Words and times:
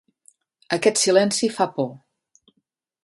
Aquest 0.77 1.01
silenci 1.01 1.51
fa 1.59 1.67
por. 1.77 1.91